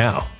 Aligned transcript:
now. 0.00 0.39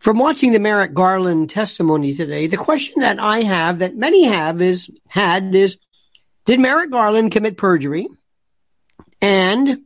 From 0.00 0.18
watching 0.18 0.52
the 0.52 0.58
Merrick 0.58 0.94
Garland 0.94 1.50
testimony 1.50 2.14
today, 2.14 2.46
the 2.46 2.56
question 2.56 3.02
that 3.02 3.18
I 3.18 3.42
have, 3.42 3.80
that 3.80 3.94
many 3.94 4.24
have, 4.24 4.62
is 4.62 4.90
had 5.06 5.54
is, 5.54 5.78
did 6.46 6.58
Merrick 6.58 6.90
Garland 6.90 7.32
commit 7.32 7.58
perjury? 7.58 8.08
And, 9.20 9.82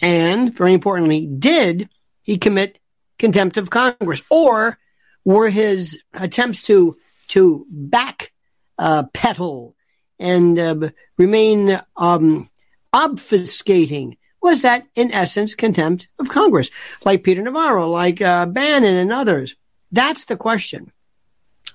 and 0.00 0.54
very 0.54 0.74
importantly, 0.74 1.26
did 1.26 1.88
he 2.22 2.38
commit 2.38 2.78
contempt 3.18 3.56
of 3.56 3.68
Congress, 3.68 4.22
or 4.30 4.78
were 5.24 5.48
his 5.48 5.98
attempts 6.14 6.62
to 6.66 6.96
to 7.28 7.66
back 7.68 8.32
uh, 8.78 9.02
pedal 9.12 9.74
and 10.18 10.58
uh, 10.58 10.90
remain 11.18 11.80
um, 11.96 12.48
obfuscating 12.94 14.16
was 14.40 14.62
that, 14.62 14.86
in 14.94 15.12
essence, 15.12 15.54
contempt 15.54 16.08
of 16.18 16.28
Congress, 16.28 16.70
like 17.04 17.24
Peter 17.24 17.42
Navarro, 17.42 17.88
like 17.88 18.20
uh, 18.20 18.46
Bannon, 18.46 18.96
and 18.96 19.12
others? 19.12 19.56
That's 19.92 20.26
the 20.26 20.36
question. 20.36 20.92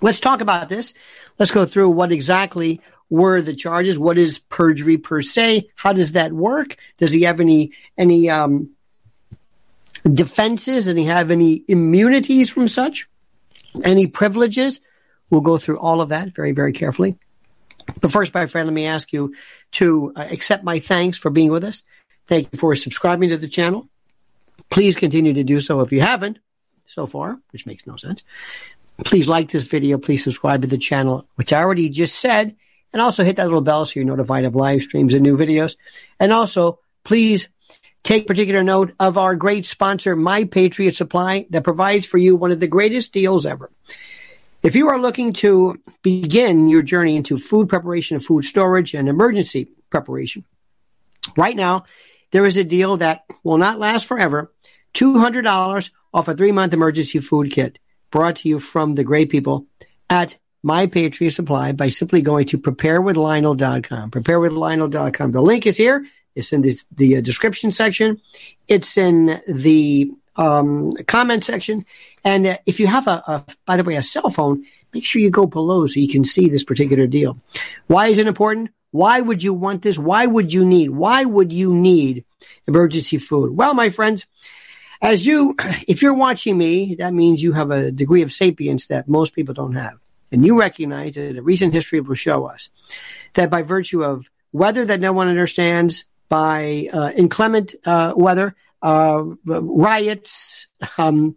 Let's 0.02 0.20
talk 0.20 0.42
about 0.42 0.70
this. 0.70 0.94
Let's 1.40 1.52
go 1.52 1.66
through 1.66 1.92
what 1.92 2.12
exactly 2.12 2.82
were 3.10 3.42
the 3.42 3.56
charges. 3.56 4.00
What 4.00 4.18
is 4.18 4.40
perjury 4.40 4.98
per 4.98 5.22
se? 5.22 5.70
How 5.76 5.94
does 5.94 6.14
that 6.14 6.34
work? 6.34 6.78
Does 6.98 7.12
he 7.12 7.24
have 7.24 7.40
any 7.40 7.74
any 7.98 8.30
um, 8.30 8.72
defenses? 10.04 10.88
And 10.88 10.98
he 10.98 11.06
have 11.06 11.32
any 11.32 11.64
immunities 11.68 12.50
from 12.50 12.68
such? 12.68 13.08
Any 13.84 14.08
privileges? 14.08 14.80
We'll 15.30 15.42
go 15.42 15.58
through 15.58 15.80
all 15.80 16.02
of 16.02 16.10
that 16.10 16.36
very, 16.36 16.52
very 16.52 16.74
carefully. 16.74 17.18
But 18.02 18.12
first, 18.12 18.34
my 18.34 18.48
friend, 18.48 18.68
let 18.68 18.74
me 18.74 18.86
ask 18.86 19.12
you 19.12 19.36
to 19.74 20.14
uh, 20.16 20.28
accept 20.30 20.64
my 20.64 20.80
thanks 20.80 21.18
for 21.18 21.30
being 21.30 21.52
with 21.52 21.64
us. 21.64 21.84
Thank 22.34 22.50
you 22.52 22.58
for 22.58 22.76
subscribing 22.76 23.30
to 23.30 23.38
the 23.38 23.48
channel. 23.48 23.88
Please 24.72 24.96
continue 24.96 25.34
to 25.34 25.44
do 25.44 25.62
so 25.62 25.82
if 25.82 25.92
you 25.92 26.02
haven't 26.02 26.40
so 26.88 27.06
far, 27.06 27.38
which 27.52 27.68
makes 27.68 27.86
no 27.86 27.96
sense. 27.96 28.24
Please 29.06 29.28
like 29.28 29.52
this 29.52 29.66
video. 29.66 30.00
Please 30.00 30.24
subscribe 30.24 30.64
to 30.64 30.68
the 30.68 30.80
channel, 30.80 31.28
which 31.36 31.54
I 31.54 31.62
already 31.62 31.92
just 31.92 32.20
said, 32.20 32.56
and 32.92 33.04
also 33.04 33.24
hit 33.24 33.36
that 33.36 33.44
little 33.44 33.62
bell 33.62 33.86
so 33.86 34.00
you're 34.00 34.06
notified 34.06 34.46
of 34.46 34.56
live 34.56 34.82
streams 34.82 35.14
and 35.14 35.22
new 35.22 35.38
videos. 35.38 35.76
And 36.20 36.34
also, 36.34 36.80
please 37.04 37.50
take 38.02 38.26
particular 38.26 38.64
note 38.64 38.96
of 39.00 39.20
our 39.20 39.36
great 39.36 39.68
sponsor, 39.68 40.16
My 40.16 40.46
Patriot 40.46 40.96
Supply, 40.96 41.46
that 41.52 41.64
provides 41.64 42.08
for 42.08 42.18
you 42.18 42.36
one 42.36 42.52
of 42.52 42.60
the 42.60 42.66
greatest 42.66 43.14
deals 43.14 43.46
ever. 43.46 43.70
If 44.64 44.76
you 44.76 44.90
are 44.90 45.00
looking 45.00 45.34
to 45.34 45.80
begin 46.02 46.68
your 46.68 46.82
journey 46.82 47.16
into 47.16 47.38
food 47.38 47.70
preparation 47.70 48.16
and 48.16 48.26
food 48.26 48.44
storage 48.44 48.96
and 48.96 49.08
emergency 49.08 49.68
preparation, 49.92 50.46
right 51.38 51.56
now, 51.56 51.86
there 52.34 52.46
is 52.46 52.58
a 52.58 52.64
deal 52.64 52.98
that 52.98 53.24
will 53.44 53.60
not 53.60 53.80
last 53.80 54.08
forever. 54.08 54.52
$200 54.96 55.92
off 56.14 56.28
a 56.28 56.36
three 56.36 56.52
month 56.52 56.74
emergency 56.74 57.20
food 57.20 57.52
kit 57.52 57.80
brought 58.12 58.38
to 58.38 58.50
you 58.50 58.60
from 58.60 58.96
the 58.96 59.04
great 59.04 59.30
people 59.30 59.68
at 60.10 60.38
My 60.64 60.88
Patriot 60.88 61.32
Supply 61.32 61.72
by 61.72 61.90
simply 61.90 62.22
going 62.22 62.48
to 62.48 62.58
preparewithlionel.com. 62.58 64.12
Preparewithlionel.com. 64.12 65.32
The 65.32 65.42
link 65.42 65.68
is 65.68 65.78
here. 65.78 66.06
It's 66.36 66.52
in 66.52 66.62
the, 66.62 66.76
the 66.92 67.18
uh, 67.18 67.22
description 67.22 67.72
section. 67.72 68.20
It's 68.68 68.98
in 68.98 69.40
the 69.48 70.12
um, 70.36 70.96
comment 71.08 71.44
section. 71.44 71.86
And 72.24 72.48
uh, 72.48 72.58
if 72.66 72.80
you 72.80 72.88
have 72.88 73.08
a, 73.08 73.24
a, 73.28 73.46
by 73.66 73.78
the 73.78 73.84
way, 73.84 73.96
a 73.96 74.04
cell 74.04 74.32
phone, 74.32 74.66
make 74.92 75.06
sure 75.06 75.22
you 75.22 75.30
go 75.30 75.46
below 75.46 75.86
so 75.86 76.00
you 76.00 76.10
can 76.10 76.26
see 76.26 76.50
this 76.50 76.64
particular 76.64 77.06
deal. 77.06 77.40
Why 77.86 78.08
is 78.08 78.18
it 78.18 78.26
important? 78.26 78.72
Why 78.94 79.20
would 79.20 79.42
you 79.42 79.56
want 79.56 79.82
this? 79.82 79.98
Why 79.98 80.28
would 80.28 80.54
you 80.54 80.64
need? 80.64 80.92
Why 80.92 81.26
would 81.26 81.52
you 81.52 81.74
need 81.74 82.26
emergency 82.68 83.18
food? 83.18 83.58
Well, 83.58 83.74
my 83.74 83.90
friends, 83.90 84.28
as 85.02 85.26
you, 85.26 85.56
if 85.88 86.04
you're 86.04 86.14
watching 86.14 86.56
me, 86.56 86.94
that 86.96 87.12
means 87.12 87.42
you 87.42 87.54
have 87.54 87.72
a 87.72 87.92
degree 87.92 88.22
of 88.22 88.32
sapience 88.32 88.86
that 88.88 89.08
most 89.08 89.34
people 89.34 89.56
don't 89.56 89.74
have. 89.74 89.96
And 90.32 90.46
you 90.46 90.60
recognize 90.60 91.16
that 91.16 91.36
a 91.36 91.42
recent 91.42 91.74
history 91.74 92.02
will 92.02 92.14
show 92.14 92.46
us 92.46 92.70
that 93.34 93.50
by 93.50 93.64
virtue 93.64 94.04
of 94.04 94.30
weather 94.52 94.86
that 94.86 95.00
no 95.00 95.12
one 95.12 95.28
understands, 95.28 96.06
by 96.30 96.88
uh, 96.94 97.10
inclement 97.18 97.74
uh, 97.86 98.14
weather, 98.16 98.56
uh, 98.84 99.24
riots, 99.44 100.68
um, 101.00 101.36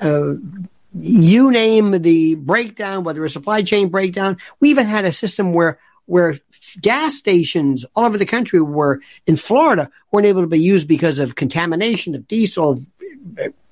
uh, 0.00 0.32
you 0.94 1.52
name 1.52 2.02
the 2.02 2.34
breakdown, 2.34 3.04
whether 3.04 3.24
a 3.24 3.30
supply 3.30 3.62
chain 3.62 3.88
breakdown. 3.88 4.38
We 4.58 4.70
even 4.70 4.86
had 4.86 5.04
a 5.04 5.12
system 5.12 5.52
where 5.52 5.78
where 6.08 6.38
gas 6.80 7.14
stations 7.16 7.84
all 7.94 8.06
over 8.06 8.16
the 8.16 8.26
country 8.26 8.60
were 8.60 9.00
in 9.26 9.36
Florida 9.36 9.90
weren't 10.10 10.26
able 10.26 10.40
to 10.40 10.48
be 10.48 10.58
used 10.58 10.88
because 10.88 11.18
of 11.18 11.34
contamination 11.34 12.14
of 12.14 12.26
diesel, 12.26 12.80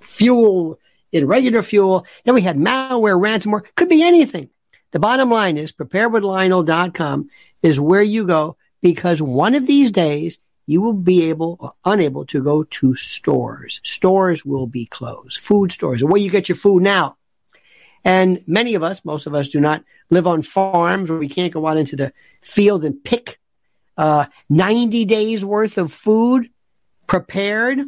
fuel, 0.01 0.79
in 1.13 1.27
regular 1.27 1.63
fuel. 1.63 2.05
Then 2.25 2.35
we 2.35 2.43
had 2.43 2.57
malware, 2.57 3.19
ransomware, 3.19 3.63
could 3.75 3.89
be 3.89 4.03
anything. 4.03 4.51
The 4.91 4.99
bottom 4.99 5.31
line 5.31 5.57
is 5.57 5.73
preparewithlionel.com 5.73 7.31
is 7.63 7.81
where 7.81 8.03
you 8.03 8.27
go 8.27 8.57
because 8.83 9.23
one 9.23 9.55
of 9.55 9.67
these 9.67 9.91
days 9.91 10.39
you 10.67 10.81
will 10.83 10.93
be 10.93 11.29
able 11.31 11.57
or 11.61 11.73
unable 11.85 12.27
to 12.27 12.43
go 12.43 12.65
to 12.65 12.95
stores. 12.97 13.81
Stores 13.83 14.45
will 14.45 14.67
be 14.67 14.85
closed. 14.87 15.39
Food 15.39 15.73
stores, 15.73 16.05
where 16.05 16.21
you 16.21 16.31
get 16.31 16.49
your 16.49 16.57
food 16.57 16.83
now. 16.83 17.17
And 18.07 18.45
many 18.47 18.77
of 18.77 18.85
us, 18.85 19.05
most 19.05 19.27
of 19.27 19.35
us, 19.35 19.49
do 19.49 19.61
not 19.61 19.83
live 20.11 20.29
on 20.29 20.41
farms 20.43 21.11
where 21.11 21.19
we 21.19 21.29
can't 21.29 21.53
go 21.53 21.67
out 21.67 21.77
into 21.77 21.97
the 21.97 22.13
field 22.41 22.85
and 22.85 23.03
pick 23.03 23.41
uh, 23.97 24.27
90 24.49 25.05
days 25.07 25.45
worth 25.45 25.77
of 25.77 25.93
food 25.93 26.49
prepared 27.09 27.81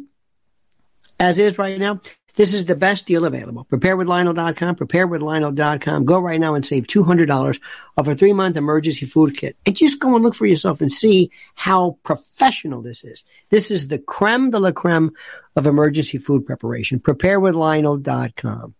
as 1.21 1.39
is 1.39 1.57
right 1.57 1.79
now. 1.79 2.01
This 2.35 2.53
is 2.53 2.65
the 2.65 2.75
best 2.75 3.05
deal 3.05 3.23
available. 3.23 3.65
Preparewithlionel.com, 3.71 4.75
preparewithlionel.com. 4.75 6.05
Go 6.05 6.19
right 6.19 6.39
now 6.39 6.53
and 6.53 6.65
save 6.65 6.87
$200 6.87 7.59
off 7.97 8.07
a 8.07 8.15
three 8.15 8.33
month 8.33 8.57
emergency 8.57 9.05
food 9.05 9.37
kit. 9.37 9.55
And 9.65 9.75
just 9.75 10.01
go 10.01 10.15
and 10.15 10.23
look 10.23 10.35
for 10.35 10.45
yourself 10.45 10.81
and 10.81 10.91
see 10.91 11.31
how 11.55 11.97
professional 12.03 12.81
this 12.81 13.05
is. 13.05 13.23
This 13.51 13.71
is 13.71 13.87
the 13.87 13.99
creme 13.99 14.49
de 14.49 14.59
la 14.59 14.71
creme 14.71 15.11
of 15.55 15.65
emergency 15.65 16.17
food 16.17 16.45
preparation. 16.45 16.99
Preparewithlionel.com. 16.99 18.75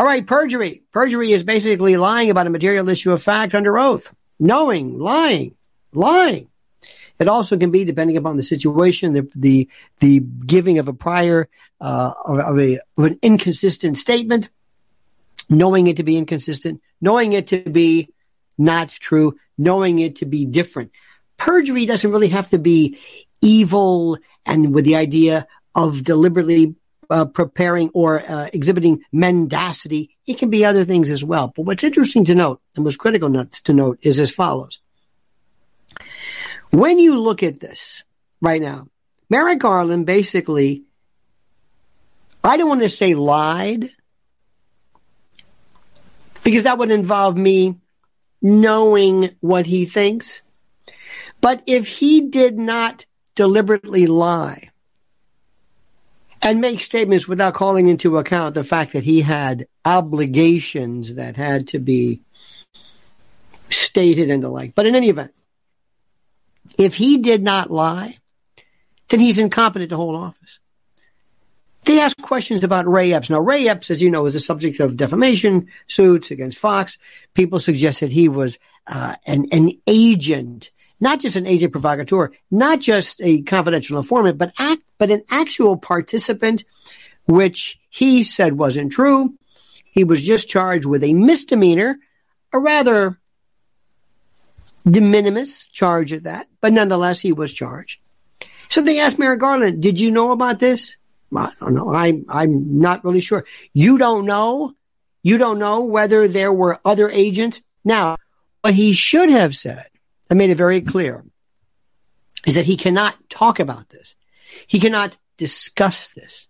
All 0.00 0.06
right, 0.06 0.26
perjury. 0.26 0.82
Perjury 0.92 1.30
is 1.32 1.44
basically 1.44 1.98
lying 1.98 2.30
about 2.30 2.46
a 2.46 2.50
material 2.50 2.88
issue 2.88 3.12
of 3.12 3.22
fact 3.22 3.54
under 3.54 3.76
oath. 3.76 4.10
Knowing, 4.38 4.98
lying, 4.98 5.54
lying. 5.92 6.48
It 7.18 7.28
also 7.28 7.58
can 7.58 7.70
be, 7.70 7.84
depending 7.84 8.16
upon 8.16 8.38
the 8.38 8.42
situation, 8.42 9.12
the 9.12 9.30
the, 9.34 9.68
the 9.98 10.20
giving 10.20 10.78
of 10.78 10.88
a 10.88 10.94
prior 10.94 11.50
uh, 11.82 12.14
of, 12.24 12.58
a, 12.58 12.78
of 12.96 13.04
an 13.04 13.18
inconsistent 13.20 13.98
statement, 13.98 14.48
knowing 15.50 15.86
it 15.86 15.98
to 15.98 16.02
be 16.02 16.16
inconsistent, 16.16 16.80
knowing 17.02 17.34
it 17.34 17.48
to 17.48 17.58
be 17.58 18.08
not 18.56 18.88
true, 18.88 19.38
knowing 19.58 19.98
it 19.98 20.16
to 20.16 20.24
be 20.24 20.46
different. 20.46 20.92
Perjury 21.36 21.84
doesn't 21.84 22.10
really 22.10 22.28
have 22.28 22.48
to 22.48 22.58
be 22.58 22.98
evil 23.42 24.16
and 24.46 24.72
with 24.72 24.86
the 24.86 24.96
idea 24.96 25.46
of 25.74 26.04
deliberately 26.04 26.74
uh, 27.10 27.24
preparing 27.24 27.90
or 27.90 28.20
uh, 28.20 28.48
exhibiting 28.52 29.02
mendacity. 29.12 30.16
It 30.26 30.38
can 30.38 30.50
be 30.50 30.64
other 30.64 30.84
things 30.84 31.10
as 31.10 31.24
well. 31.24 31.52
But 31.54 31.62
what's 31.62 31.84
interesting 31.84 32.24
to 32.26 32.34
note 32.34 32.60
and 32.76 32.84
what's 32.84 32.96
critical 32.96 33.30
to 33.64 33.72
note 33.72 33.98
is 34.02 34.20
as 34.20 34.30
follows. 34.30 34.78
When 36.70 36.98
you 36.98 37.18
look 37.18 37.42
at 37.42 37.60
this 37.60 38.04
right 38.40 38.62
now, 38.62 38.86
Merrick 39.28 39.58
Garland 39.58 40.06
basically, 40.06 40.84
I 42.42 42.56
don't 42.56 42.68
want 42.68 42.82
to 42.82 42.88
say 42.88 43.14
lied, 43.14 43.90
because 46.42 46.62
that 46.62 46.78
would 46.78 46.90
involve 46.90 47.36
me 47.36 47.76
knowing 48.40 49.36
what 49.40 49.66
he 49.66 49.84
thinks. 49.84 50.42
But 51.40 51.62
if 51.66 51.86
he 51.86 52.28
did 52.28 52.58
not 52.58 53.04
deliberately 53.34 54.06
lie 54.06 54.69
and 56.42 56.60
make 56.60 56.80
statements 56.80 57.28
without 57.28 57.54
calling 57.54 57.88
into 57.88 58.18
account 58.18 58.54
the 58.54 58.64
fact 58.64 58.92
that 58.92 59.04
he 59.04 59.20
had 59.20 59.66
obligations 59.84 61.14
that 61.16 61.36
had 61.36 61.68
to 61.68 61.78
be 61.78 62.20
stated 63.68 64.30
and 64.30 64.42
the 64.42 64.48
like. 64.48 64.74
But 64.74 64.86
in 64.86 64.94
any 64.94 65.10
event, 65.10 65.32
if 66.78 66.94
he 66.94 67.18
did 67.18 67.42
not 67.42 67.70
lie, 67.70 68.18
then 69.08 69.20
he's 69.20 69.38
incompetent 69.38 69.90
to 69.90 69.96
hold 69.96 70.16
office. 70.16 70.58
They 71.84 72.00
ask 72.00 72.16
questions 72.20 72.62
about 72.62 72.86
Ray 72.86 73.12
Epps. 73.12 73.30
Now, 73.30 73.40
Ray 73.40 73.66
Epps, 73.66 73.90
as 73.90 74.02
you 74.02 74.10
know, 74.10 74.26
is 74.26 74.36
a 74.36 74.40
subject 74.40 74.80
of 74.80 74.96
defamation 74.96 75.68
suits 75.88 76.30
against 76.30 76.58
Fox. 76.58 76.98
People 77.34 77.58
suggest 77.58 78.00
that 78.00 78.12
he 78.12 78.28
was 78.28 78.58
uh, 78.86 79.16
an, 79.26 79.46
an 79.50 79.72
agent, 79.86 80.70
not 81.00 81.20
just 81.20 81.36
an 81.36 81.46
agent 81.46 81.72
provocateur, 81.72 82.30
not 82.50 82.80
just 82.80 83.20
a 83.22 83.42
confidential 83.42 83.98
informant, 83.98 84.38
but 84.38 84.52
act, 84.58 84.82
but 84.98 85.10
an 85.10 85.24
actual 85.30 85.76
participant, 85.76 86.64
which 87.26 87.78
he 87.88 88.22
said 88.22 88.56
wasn't 88.56 88.92
true. 88.92 89.34
He 89.84 90.04
was 90.04 90.24
just 90.24 90.48
charged 90.48 90.86
with 90.86 91.02
a 91.02 91.14
misdemeanor, 91.14 91.98
a 92.52 92.58
rather 92.58 93.18
de 94.88 95.00
minimis 95.00 95.66
charge 95.68 96.12
at 96.12 96.24
that, 96.24 96.48
but 96.60 96.72
nonetheless, 96.72 97.20
he 97.20 97.32
was 97.32 97.52
charged. 97.52 98.00
So 98.68 98.82
they 98.82 99.00
asked 99.00 99.18
Merrick 99.18 99.40
Garland, 99.40 99.82
did 99.82 99.98
you 99.98 100.10
know 100.10 100.32
about 100.32 100.60
this? 100.60 100.96
I 101.36 101.52
don't 101.60 101.74
know. 101.74 101.92
I'm, 101.92 102.24
I'm 102.28 102.80
not 102.80 103.04
really 103.04 103.20
sure. 103.20 103.44
You 103.72 103.98
don't 103.98 104.26
know? 104.26 104.74
You 105.22 105.38
don't 105.38 105.58
know 105.58 105.80
whether 105.84 106.28
there 106.28 106.52
were 106.52 106.80
other 106.84 107.08
agents? 107.08 107.62
Now, 107.84 108.16
what 108.62 108.74
he 108.74 108.92
should 108.92 109.30
have 109.30 109.56
said, 109.56 109.86
I 110.30 110.34
made 110.34 110.50
it 110.50 110.56
very 110.56 110.80
clear, 110.80 111.24
is 112.46 112.54
that 112.54 112.64
he 112.64 112.76
cannot 112.76 113.16
talk 113.28 113.58
about 113.58 113.88
this. 113.88 114.14
He 114.66 114.78
cannot 114.78 115.16
discuss 115.36 116.08
this. 116.10 116.46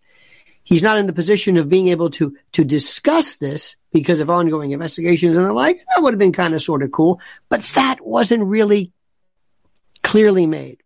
He's 0.63 0.83
not 0.83 0.99
in 0.99 1.07
the 1.07 1.13
position 1.13 1.57
of 1.57 1.69
being 1.69 1.89
able 1.89 2.11
to, 2.11 2.37
to 2.53 2.65
discuss 2.65 3.37
this 3.37 3.77
because 3.93 4.21
of 4.21 4.31
ongoing 4.31 4.71
investigations 4.71 5.37
and 5.37 5.47
the 5.47 5.53
like. 5.53 5.79
That 5.79 6.03
would 6.03 6.13
have 6.13 6.19
been 6.19 6.33
kind 6.33 6.55
of 6.55 6.63
sort 6.63 6.83
of 6.83 6.93
cool, 6.93 7.21
but 7.49 7.63
that 7.75 8.05
wasn't 8.05 8.45
really 8.45 8.93
clearly 10.03 10.47
made. 10.47 10.83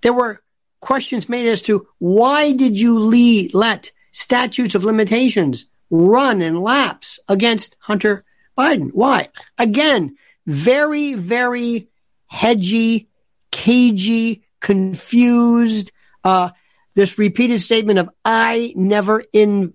There 0.00 0.12
were 0.12 0.42
questions 0.80 1.28
made 1.28 1.46
as 1.46 1.62
to 1.62 1.86
why 1.98 2.52
did 2.52 2.78
you 2.78 2.98
lead, 2.98 3.54
let 3.54 3.92
statutes 4.10 4.74
of 4.74 4.84
limitations 4.84 5.66
run 5.90 6.42
and 6.42 6.60
lapse 6.60 7.20
against 7.28 7.76
Hunter 7.78 8.24
Biden? 8.58 8.90
Why? 8.92 9.28
Again, 9.58 10.16
very, 10.46 11.14
very 11.14 11.88
hedgy, 12.26 13.08
cagey, 13.50 14.42
confused, 14.60 15.92
uh, 16.24 16.50
this 16.94 17.18
repeated 17.18 17.60
statement 17.60 17.98
of 17.98 18.10
I 18.24 18.72
never 18.76 19.22
in 19.32 19.74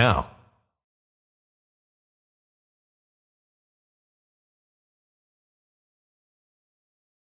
now. 0.00 0.39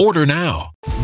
Order 0.00 0.24
now. 0.24 0.70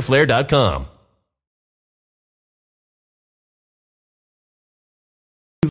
fighterflare.com. 0.00 0.86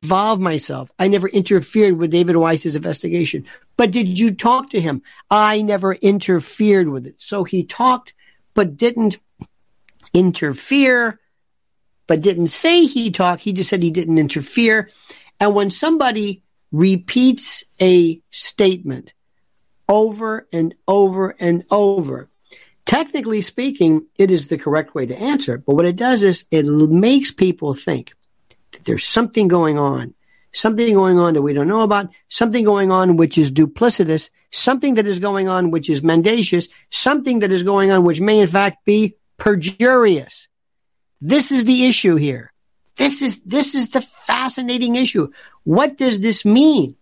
Involve 0.03 0.39
myself. 0.39 0.91
I 0.99 1.07
never 1.07 1.27
interfered 1.27 1.97
with 1.97 2.11
David 2.11 2.35
Weiss's 2.35 2.75
investigation. 2.75 3.45
But 3.77 3.91
did 3.91 4.19
you 4.19 4.35
talk 4.35 4.69
to 4.71 4.81
him? 4.81 5.01
I 5.31 5.61
never 5.61 5.93
interfered 5.95 6.89
with 6.89 7.07
it. 7.07 7.19
So 7.19 7.43
he 7.43 7.63
talked, 7.63 8.13
but 8.53 8.77
didn't 8.77 9.17
interfere, 10.13 11.19
but 12.07 12.21
didn't 12.21 12.47
say 12.47 12.85
he 12.85 13.09
talked. 13.11 13.41
He 13.41 13.53
just 13.53 13.69
said 13.69 13.81
he 13.81 13.91
didn't 13.91 14.17
interfere. 14.17 14.89
And 15.39 15.55
when 15.55 15.71
somebody 15.71 16.43
repeats 16.71 17.63
a 17.81 18.21
statement 18.29 19.13
over 19.89 20.47
and 20.51 20.75
over 20.87 21.35
and 21.39 21.63
over, 21.71 22.29
Technically 22.85 23.41
speaking, 23.41 24.05
it 24.17 24.29
is 24.29 24.47
the 24.47 24.57
correct 24.57 24.93
way 24.93 25.05
to 25.05 25.19
answer. 25.19 25.55
it. 25.55 25.65
But 25.65 25.75
what 25.75 25.85
it 25.85 25.95
does 25.95 26.21
is 26.21 26.45
it 26.51 26.65
makes 26.65 27.31
people 27.31 27.73
think 27.73 28.13
that 28.71 28.85
there's 28.85 29.05
something 29.05 29.47
going 29.47 29.79
on, 29.79 30.13
something 30.53 30.93
going 30.93 31.17
on 31.17 31.33
that 31.33 31.41
we 31.41 31.53
don't 31.53 31.67
know 31.67 31.81
about, 31.81 32.09
something 32.29 32.63
going 32.63 32.91
on 32.91 33.17
which 33.17 33.37
is 33.37 33.51
duplicitous, 33.51 34.29
something 34.51 34.95
that 34.95 35.07
is 35.07 35.19
going 35.19 35.47
on 35.47 35.71
which 35.71 35.89
is 35.89 36.03
mendacious, 36.03 36.67
something 36.91 37.39
that 37.39 37.51
is 37.51 37.63
going 37.63 37.91
on 37.91 38.03
which 38.03 38.21
may 38.21 38.39
in 38.39 38.47
fact 38.47 38.85
be 38.85 39.15
perjurious. 39.37 40.47
This 41.21 41.51
is 41.51 41.65
the 41.65 41.85
issue 41.85 42.15
here. 42.17 42.51
This 42.97 43.21
is, 43.21 43.41
this 43.41 43.73
is 43.73 43.89
the 43.89 44.01
fascinating 44.01 44.95
issue. 44.95 45.31
What 45.63 45.97
does 45.97 46.21
this 46.21 46.45
mean? 46.45 46.95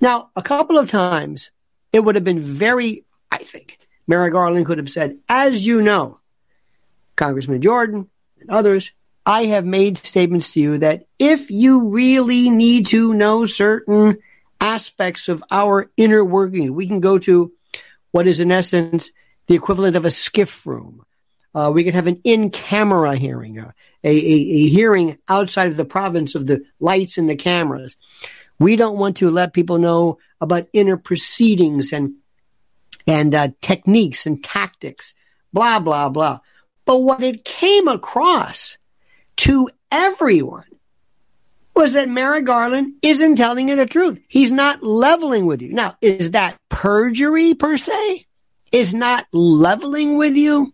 Now, 0.00 0.30
a 0.34 0.42
couple 0.42 0.78
of 0.78 0.90
times 0.90 1.50
it 1.92 2.00
would 2.00 2.14
have 2.14 2.24
been 2.24 2.40
very, 2.40 3.04
I 3.30 3.38
think, 3.38 3.81
Merrick 4.12 4.34
Garland 4.34 4.66
could 4.66 4.76
have 4.76 4.90
said, 4.90 5.16
as 5.26 5.66
you 5.66 5.80
know, 5.80 6.20
Congressman 7.16 7.62
Jordan 7.62 8.10
and 8.38 8.50
others, 8.50 8.92
I 9.24 9.46
have 9.46 9.64
made 9.64 9.96
statements 9.96 10.52
to 10.52 10.60
you 10.60 10.78
that 10.78 11.06
if 11.18 11.50
you 11.50 11.88
really 11.88 12.50
need 12.50 12.88
to 12.88 13.14
know 13.14 13.46
certain 13.46 14.18
aspects 14.60 15.30
of 15.30 15.42
our 15.50 15.90
inner 15.96 16.22
working, 16.22 16.74
we 16.74 16.86
can 16.86 17.00
go 17.00 17.18
to 17.20 17.52
what 18.10 18.26
is 18.26 18.40
in 18.40 18.52
essence 18.52 19.12
the 19.46 19.54
equivalent 19.54 19.96
of 19.96 20.04
a 20.04 20.08
SCIF 20.08 20.66
room. 20.66 21.06
Uh, 21.54 21.70
we 21.72 21.82
can 21.82 21.94
have 21.94 22.06
an 22.06 22.16
in-camera 22.22 23.16
hearing, 23.16 23.60
uh, 23.60 23.72
a, 24.04 24.10
a, 24.10 24.10
a 24.10 24.68
hearing 24.68 25.16
outside 25.26 25.70
of 25.70 25.78
the 25.78 25.86
province 25.86 26.34
of 26.34 26.46
the 26.46 26.62
lights 26.80 27.16
and 27.16 27.30
the 27.30 27.36
cameras. 27.36 27.96
We 28.58 28.76
don't 28.76 28.98
want 28.98 29.16
to 29.16 29.30
let 29.30 29.54
people 29.54 29.78
know 29.78 30.18
about 30.38 30.68
inner 30.74 30.98
proceedings 30.98 31.94
and 31.94 32.16
and 33.06 33.34
uh, 33.34 33.48
techniques 33.60 34.26
and 34.26 34.42
tactics, 34.42 35.14
blah, 35.52 35.78
blah, 35.78 36.08
blah. 36.08 36.40
But 36.84 36.98
what 36.98 37.22
it 37.22 37.44
came 37.44 37.88
across 37.88 38.78
to 39.38 39.70
everyone 39.90 40.64
was 41.74 41.94
that 41.94 42.08
Merrick 42.08 42.44
Garland 42.44 42.94
isn't 43.02 43.36
telling 43.36 43.68
you 43.68 43.76
the 43.76 43.86
truth. 43.86 44.20
He's 44.28 44.52
not 44.52 44.82
leveling 44.82 45.46
with 45.46 45.62
you. 45.62 45.72
Now, 45.72 45.96
is 46.00 46.32
that 46.32 46.58
perjury 46.68 47.54
per 47.54 47.76
se? 47.76 48.26
Is 48.70 48.94
not 48.94 49.26
leveling 49.32 50.16
with 50.16 50.36
you? 50.36 50.72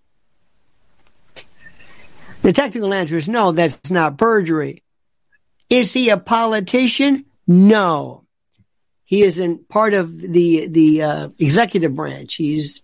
The 2.43 2.53
technical 2.53 2.95
answer 2.95 3.17
is 3.17 3.29
no, 3.29 3.53
that's 3.53 3.91
not 3.91 4.19
perjury. 4.19 4.83
Is 5.69 5.93
he 5.93 6.09
a 6.09 6.17
politician? 6.17 7.27
No, 7.47 8.25
he 9.09 9.23
isn't 9.23 9.71
part 9.71 9.95
of 9.95 10.21
the 10.21 10.67
the 10.67 11.03
uh, 11.03 11.29
executive 11.39 11.95
branch. 11.95 12.35
He's 12.35 12.83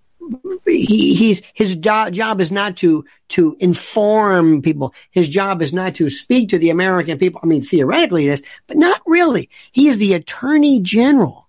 he, 0.65 1.15
he's 1.15 1.43
his 1.53 1.77
do- 1.77 2.11
job 2.11 2.41
is 2.41 2.51
not 2.51 2.79
to 2.79 3.05
to 3.29 3.59
inform 3.61 4.63
people. 4.63 4.95
His 5.11 5.29
job 5.29 5.61
is 5.61 5.75
not 5.75 5.97
to 5.97 6.09
speak 6.09 6.49
to 6.49 6.59
the 6.59 6.71
American 6.71 7.19
people. 7.19 7.41
I 7.43 7.47
mean, 7.47 7.61
theoretically, 7.61 8.27
this, 8.27 8.41
but 8.67 8.79
not 8.79 9.03
really. 9.05 9.51
He 9.71 9.89
is 9.89 9.99
the 9.99 10.15
attorney 10.15 10.81
general, 10.81 11.47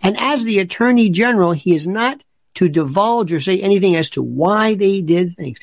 and 0.00 0.18
as 0.18 0.42
the 0.42 0.60
attorney 0.60 1.10
general, 1.10 1.52
he 1.52 1.74
is 1.74 1.86
not 1.86 2.24
to 2.54 2.70
divulge 2.70 3.30
or 3.30 3.40
say 3.40 3.60
anything 3.60 3.94
as 3.96 4.08
to 4.10 4.22
why 4.22 4.74
they 4.74 5.02
did 5.02 5.36
things. 5.36 5.58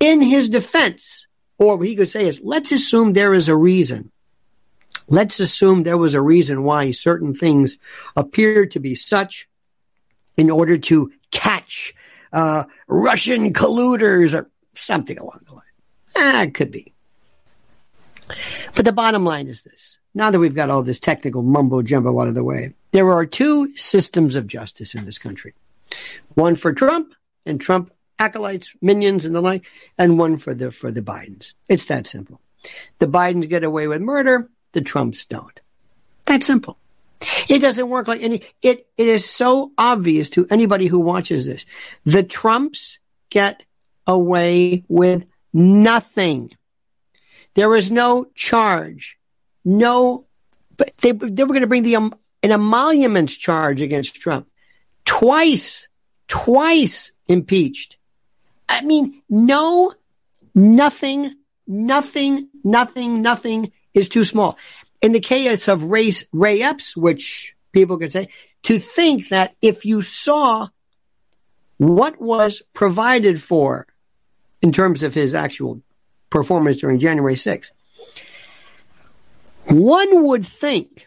In 0.00 0.22
his 0.22 0.48
defense, 0.48 1.26
or 1.58 1.76
what 1.76 1.86
he 1.86 1.94
could 1.94 2.08
say 2.08 2.26
is, 2.26 2.40
let's 2.42 2.72
assume 2.72 3.12
there 3.12 3.34
is 3.34 3.48
a 3.48 3.54
reason. 3.54 4.10
Let's 5.10 5.40
assume 5.40 5.82
there 5.82 5.98
was 5.98 6.14
a 6.14 6.22
reason 6.22 6.62
why 6.62 6.92
certain 6.92 7.34
things 7.34 7.76
appeared 8.16 8.70
to 8.70 8.80
be 8.80 8.94
such 8.94 9.48
in 10.36 10.50
order 10.50 10.78
to 10.78 11.12
catch 11.32 11.94
uh, 12.32 12.64
Russian 12.86 13.52
colluders 13.52 14.34
or 14.34 14.48
something 14.74 15.18
along 15.18 15.40
the 15.46 15.54
line. 15.54 15.62
Ah, 16.16 16.42
it 16.42 16.54
could 16.54 16.70
be. 16.70 16.92
But 18.76 18.84
the 18.84 18.92
bottom 18.92 19.24
line 19.24 19.48
is 19.48 19.62
this. 19.62 19.98
Now 20.14 20.30
that 20.30 20.38
we've 20.38 20.54
got 20.54 20.70
all 20.70 20.82
this 20.82 21.00
technical 21.00 21.42
mumbo 21.42 21.82
jumbo 21.82 22.18
out 22.20 22.28
of 22.28 22.34
the 22.34 22.44
way, 22.44 22.74
there 22.92 23.10
are 23.10 23.26
two 23.26 23.76
systems 23.76 24.36
of 24.36 24.46
justice 24.46 24.94
in 24.94 25.04
this 25.04 25.18
country. 25.18 25.54
One 26.34 26.54
for 26.54 26.72
Trump 26.72 27.14
and 27.44 27.60
Trump 27.60 27.92
acolytes, 28.18 28.72
minions 28.80 29.24
and 29.24 29.34
the 29.34 29.40
like, 29.40 29.66
and 29.98 30.18
one 30.18 30.38
for 30.38 30.54
the 30.54 30.70
for 30.70 30.92
the 30.92 31.02
Bidens. 31.02 31.54
It's 31.68 31.86
that 31.86 32.06
simple. 32.06 32.40
The 32.98 33.08
Bidens 33.08 33.48
get 33.48 33.64
away 33.64 33.88
with 33.88 34.02
murder, 34.02 34.48
the 34.72 34.80
Trumps 34.80 35.24
don't. 35.26 35.60
That 36.26 36.42
simple. 36.42 36.76
It 37.48 37.60
doesn't 37.60 37.88
work 37.88 38.08
like 38.08 38.22
any, 38.22 38.42
it, 38.62 38.86
it 38.96 39.08
is 39.08 39.28
so 39.28 39.72
obvious 39.76 40.30
to 40.30 40.46
anybody 40.48 40.86
who 40.86 41.00
watches 41.00 41.44
this. 41.44 41.66
The 42.04 42.22
Trumps 42.22 42.98
get 43.28 43.62
away 44.06 44.84
with 44.88 45.26
nothing. 45.52 46.52
There 47.54 47.74
is 47.76 47.90
no 47.90 48.26
charge, 48.34 49.18
no, 49.64 50.26
but 50.76 50.96
they, 50.98 51.12
they 51.12 51.42
were 51.42 51.48
going 51.48 51.60
to 51.60 51.66
bring 51.66 51.82
the, 51.82 51.96
um, 51.96 52.14
an 52.42 52.52
emoluments 52.52 53.36
charge 53.36 53.82
against 53.82 54.14
Trump. 54.14 54.48
Twice, 55.04 55.88
twice 56.26 57.12
impeached. 57.28 57.96
I 58.68 58.82
mean, 58.82 59.20
no, 59.28 59.92
nothing, 60.54 61.34
nothing, 61.66 62.48
nothing, 62.64 63.20
nothing 63.20 63.72
is 63.94 64.08
too 64.08 64.24
small. 64.24 64.56
In 65.02 65.12
the 65.12 65.20
case 65.20 65.68
of 65.68 65.84
race 65.84 66.24
Ray 66.32 66.62
Epps, 66.62 66.96
which 66.96 67.54
people 67.72 67.98
could 67.98 68.12
say, 68.12 68.28
to 68.64 68.78
think 68.78 69.28
that 69.30 69.54
if 69.62 69.84
you 69.84 70.02
saw 70.02 70.68
what 71.78 72.20
was 72.20 72.62
provided 72.74 73.42
for 73.42 73.86
in 74.60 74.72
terms 74.72 75.02
of 75.02 75.14
his 75.14 75.34
actual 75.34 75.80
performance 76.28 76.76
during 76.76 76.98
January 76.98 77.36
6th, 77.36 77.70
one 79.66 80.24
would 80.24 80.44
think, 80.44 81.06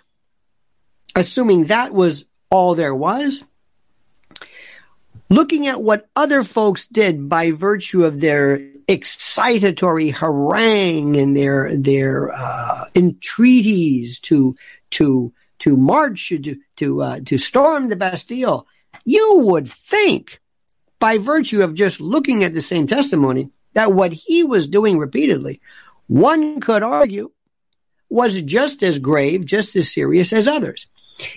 assuming 1.16 1.66
that 1.66 1.94
was 1.94 2.26
all 2.50 2.76
there 2.76 2.96
was, 2.96 3.44
looking 5.30 5.68
at 5.68 5.82
what 5.82 6.08
other 6.16 6.44
folks 6.44 6.86
did 6.86 7.30
by 7.30 7.52
virtue 7.52 8.06
of 8.06 8.20
their 8.20 8.73
excitatory 8.98 10.14
harangue 10.14 11.18
and 11.18 11.36
their 11.36 11.76
their 11.76 12.32
uh, 12.34 12.86
entreaties 12.96 14.20
to 14.22 14.56
to 14.92 15.34
to 15.60 15.78
march 15.78 16.30
to 16.30 16.58
to 16.78 17.02
uh, 17.02 17.20
to 17.26 17.38
storm 17.38 17.90
the 17.90 17.96
Bastille, 17.96 18.68
you 19.06 19.38
would 19.40 19.68
think, 19.68 20.42
by 21.00 21.18
virtue 21.18 21.64
of 21.64 21.74
just 21.74 22.00
looking 22.00 22.44
at 22.44 22.54
the 22.54 22.62
same 22.62 22.88
testimony, 22.88 23.50
that 23.74 23.94
what 23.94 24.14
he 24.14 24.44
was 24.44 24.68
doing 24.68 24.98
repeatedly, 24.98 25.62
one 26.08 26.60
could 26.62 26.84
argue, 26.84 27.32
was 28.10 28.40
just 28.42 28.84
as 28.84 29.00
grave, 29.00 29.46
just 29.46 29.76
as 29.76 29.92
serious 29.92 30.32
as 30.34 30.48
others. 30.48 30.88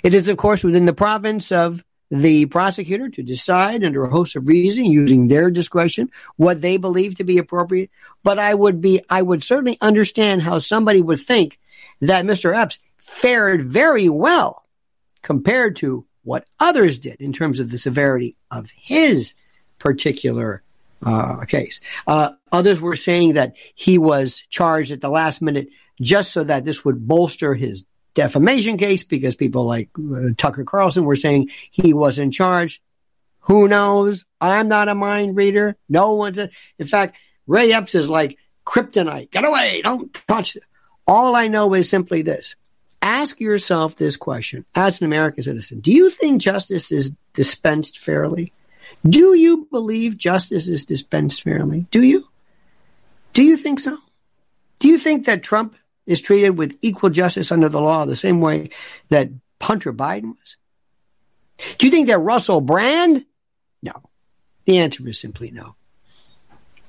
It 0.02 0.14
is, 0.14 0.28
of 0.28 0.36
course, 0.36 0.64
within 0.64 0.86
the 0.86 0.92
province 0.92 1.52
of 1.52 1.84
the 2.10 2.46
prosecutor 2.46 3.08
to 3.08 3.22
decide 3.22 3.82
under 3.82 4.04
a 4.04 4.10
host 4.10 4.36
of 4.36 4.46
reasoning 4.46 4.92
using 4.92 5.28
their 5.28 5.50
discretion 5.50 6.10
what 6.36 6.60
they 6.60 6.76
believe 6.76 7.16
to 7.16 7.24
be 7.24 7.38
appropriate. 7.38 7.90
But 8.22 8.38
I 8.38 8.54
would 8.54 8.80
be, 8.80 9.02
I 9.10 9.22
would 9.22 9.42
certainly 9.42 9.78
understand 9.80 10.42
how 10.42 10.58
somebody 10.58 11.02
would 11.02 11.20
think 11.20 11.58
that 12.00 12.24
Mr. 12.24 12.56
Epps 12.56 12.78
fared 12.98 13.62
very 13.62 14.08
well 14.08 14.64
compared 15.22 15.76
to 15.76 16.04
what 16.22 16.46
others 16.60 16.98
did 16.98 17.20
in 17.20 17.32
terms 17.32 17.60
of 17.60 17.70
the 17.70 17.78
severity 17.78 18.36
of 18.50 18.68
his 18.70 19.34
particular 19.78 20.62
uh, 21.04 21.44
case. 21.44 21.80
Uh, 22.06 22.30
others 22.50 22.80
were 22.80 22.96
saying 22.96 23.34
that 23.34 23.54
he 23.74 23.98
was 23.98 24.44
charged 24.48 24.92
at 24.92 25.00
the 25.00 25.08
last 25.08 25.42
minute 25.42 25.68
just 26.00 26.32
so 26.32 26.44
that 26.44 26.64
this 26.64 26.84
would 26.84 27.06
bolster 27.06 27.54
his 27.54 27.84
defamation 28.16 28.78
case 28.78 29.04
because 29.04 29.36
people 29.36 29.64
like 29.64 29.90
uh, 29.96 30.30
Tucker 30.36 30.64
Carlson 30.64 31.04
were 31.04 31.14
saying 31.14 31.50
he 31.70 31.92
was 31.92 32.18
in 32.18 32.32
charge. 32.32 32.82
Who 33.40 33.68
knows? 33.68 34.24
I'm 34.40 34.66
not 34.66 34.88
a 34.88 34.94
mind 34.96 35.36
reader. 35.36 35.76
No 35.88 36.14
one's. 36.14 36.38
A, 36.38 36.50
in 36.80 36.88
fact, 36.88 37.16
Ray 37.46 37.72
Epps 37.72 37.94
is 37.94 38.08
like 38.08 38.38
kryptonite. 38.64 39.30
Get 39.30 39.44
away! 39.44 39.82
Don't 39.84 40.12
touch 40.26 40.56
it. 40.56 40.64
All 41.06 41.36
I 41.36 41.46
know 41.46 41.72
is 41.74 41.88
simply 41.88 42.22
this: 42.22 42.56
ask 43.00 43.38
yourself 43.38 43.94
this 43.94 44.16
question 44.16 44.64
as 44.74 45.00
an 45.00 45.06
American 45.06 45.44
citizen: 45.44 45.78
Do 45.78 45.92
you 45.92 46.10
think 46.10 46.42
justice 46.42 46.90
is 46.90 47.14
dispensed 47.34 48.00
fairly? 48.00 48.52
Do 49.08 49.34
you 49.34 49.68
believe 49.70 50.16
justice 50.16 50.68
is 50.68 50.86
dispensed 50.86 51.42
fairly? 51.42 51.86
Do 51.92 52.02
you? 52.02 52.26
Do 53.32 53.44
you 53.44 53.56
think 53.56 53.78
so? 53.78 53.98
Do 54.78 54.88
you 54.88 54.98
think 54.98 55.26
that 55.26 55.42
Trump 55.42 55.76
is 56.06 56.20
treated 56.20 56.50
with 56.50 56.76
equal 56.82 57.10
justice 57.10 57.52
under 57.52 57.68
the 57.68 57.80
law 57.80 58.04
the 58.04 58.16
same 58.16 58.40
way 58.40 58.70
that 59.08 59.30
Hunter 59.60 59.92
Biden 59.92 60.36
was? 60.38 60.56
Do 61.78 61.86
you 61.86 61.90
think 61.90 62.08
that 62.08 62.18
Russell 62.18 62.60
Brand? 62.60 63.24
No. 63.82 63.92
The 64.64 64.78
answer 64.78 65.06
is 65.08 65.18
simply 65.18 65.50
no. 65.50 65.74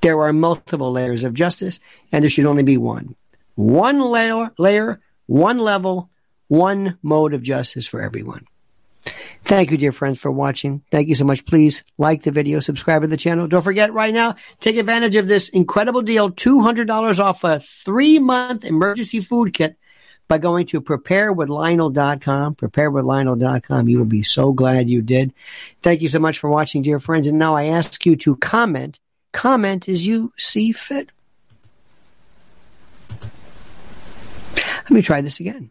There 0.00 0.20
are 0.20 0.32
multiple 0.32 0.92
layers 0.92 1.24
of 1.24 1.34
justice, 1.34 1.80
and 2.12 2.22
there 2.22 2.30
should 2.30 2.46
only 2.46 2.62
be 2.62 2.76
one. 2.76 3.16
One 3.54 4.00
layer, 4.00 4.52
layer, 4.58 5.00
one 5.26 5.58
level, 5.58 6.10
one 6.46 6.98
mode 7.02 7.34
of 7.34 7.42
justice 7.42 7.86
for 7.86 8.00
everyone. 8.00 8.46
Thank 9.48 9.70
you, 9.70 9.78
dear 9.78 9.92
friends, 9.92 10.20
for 10.20 10.30
watching. 10.30 10.82
Thank 10.90 11.08
you 11.08 11.14
so 11.14 11.24
much. 11.24 11.46
Please 11.46 11.82
like 11.96 12.22
the 12.22 12.30
video, 12.30 12.60
subscribe 12.60 13.00
to 13.00 13.08
the 13.08 13.16
channel. 13.16 13.48
Don't 13.48 13.62
forget 13.62 13.94
right 13.94 14.12
now, 14.12 14.34
take 14.60 14.76
advantage 14.76 15.16
of 15.16 15.26
this 15.26 15.48
incredible 15.48 16.02
deal, 16.02 16.30
$200 16.30 17.18
off 17.18 17.44
a 17.44 17.58
three 17.58 18.18
month 18.18 18.66
emergency 18.66 19.22
food 19.22 19.54
kit 19.54 19.78
by 20.28 20.36
going 20.36 20.66
to 20.66 20.82
preparewithlionel.com, 20.82 22.56
preparewithlionel.com. 22.56 23.88
You 23.88 23.96
will 23.96 24.04
be 24.04 24.22
so 24.22 24.52
glad 24.52 24.90
you 24.90 25.00
did. 25.00 25.32
Thank 25.80 26.02
you 26.02 26.10
so 26.10 26.18
much 26.18 26.38
for 26.38 26.50
watching, 26.50 26.82
dear 26.82 27.00
friends. 27.00 27.26
And 27.26 27.38
now 27.38 27.56
I 27.56 27.68
ask 27.68 28.04
you 28.04 28.16
to 28.16 28.36
comment, 28.36 29.00
comment 29.32 29.88
as 29.88 30.06
you 30.06 30.30
see 30.36 30.72
fit. 30.72 31.08
Let 34.60 34.90
me 34.90 35.00
try 35.00 35.22
this 35.22 35.40
again. 35.40 35.70